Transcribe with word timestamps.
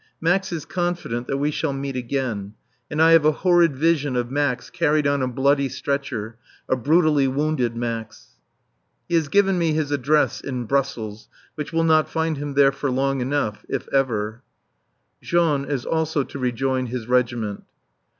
Max 0.19 0.51
is 0.51 0.65
confident 0.65 1.27
that 1.27 1.37
we 1.37 1.51
shall 1.51 1.73
meet 1.73 1.95
again; 1.95 2.55
and 2.89 2.99
I 2.99 3.11
have 3.11 3.23
a 3.23 3.31
horrid 3.33 3.75
vision 3.75 4.15
of 4.15 4.31
Max 4.31 4.71
carried 4.71 5.05
on 5.05 5.21
a 5.21 5.27
bloody 5.27 5.69
stretcher, 5.69 6.37
a 6.67 6.75
brutally 6.75 7.27
wounded 7.27 7.75
Max. 7.77 8.29
He 9.07 9.13
has 9.13 9.27
given 9.27 9.59
me 9.59 9.73
his 9.73 9.91
address 9.91 10.41
in 10.43 10.65
Brussels, 10.65 11.29
which 11.53 11.71
will 11.71 11.83
not 11.83 12.09
find 12.09 12.37
him 12.37 12.55
there 12.55 12.71
for 12.71 12.89
long 12.89 13.21
enough: 13.21 13.63
if 13.69 13.87
ever. 13.93 14.41
Jean 15.21 15.71
also 15.85 16.21
is 16.25 16.27
to 16.29 16.39
rejoin 16.39 16.87
his 16.87 17.07
regiment. 17.07 17.63